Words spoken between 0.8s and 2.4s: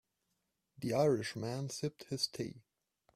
Irish man sipped his